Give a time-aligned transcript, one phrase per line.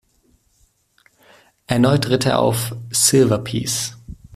[1.67, 3.95] Erneut ritt er auf "Silver Piece".